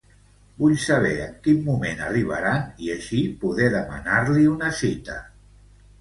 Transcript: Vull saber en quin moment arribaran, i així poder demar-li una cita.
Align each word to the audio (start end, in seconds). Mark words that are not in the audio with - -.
Vull 0.61 0.71
saber 0.83 1.11
en 1.25 1.35
quin 1.47 1.59
moment 1.67 2.01
arribaran, 2.07 2.65
i 2.87 2.91
així 2.95 3.21
poder 3.45 3.71
demar-li 3.77 4.47
una 4.57 4.73
cita. 4.83 5.25